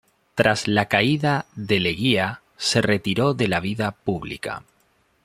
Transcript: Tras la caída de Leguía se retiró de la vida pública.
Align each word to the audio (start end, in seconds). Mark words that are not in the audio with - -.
Tras 0.33 0.67
la 0.67 0.87
caída 0.87 1.45
de 1.55 1.79
Leguía 1.79 2.41
se 2.57 2.81
retiró 2.81 3.35
de 3.35 3.47
la 3.47 3.59
vida 3.59 3.91
pública. 3.91 4.63